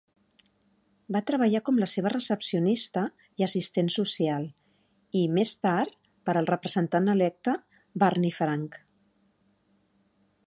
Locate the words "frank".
8.39-8.79